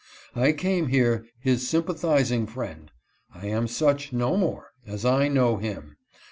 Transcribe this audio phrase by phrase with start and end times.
[0.35, 2.89] I came here his sympathizing friend;
[3.35, 5.95] I am such, "no more, as I know him.